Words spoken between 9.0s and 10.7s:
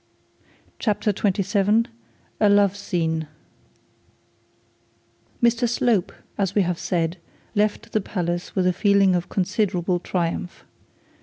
of considerable triumph.